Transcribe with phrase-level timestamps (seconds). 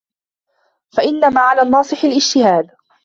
[0.97, 2.67] فَإِنَّ مَا عَلَى النَّاصِحِ الِاجْتِهَادُ